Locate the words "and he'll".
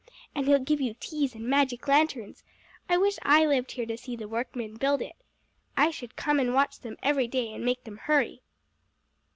0.33-0.57